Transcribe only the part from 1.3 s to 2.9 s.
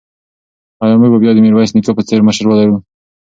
د میرویس نیکه په څېر مشر ولرو؟